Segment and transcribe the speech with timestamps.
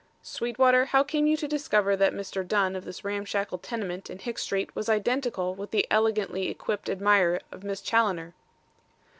[0.23, 2.41] "Sweetwater, how came you to discover that Mr.
[2.43, 7.39] Dunn of this ramshackle tenement in Hicks Street was identical with the elegantly equipped admirer
[7.51, 8.33] of Miss Challoner?"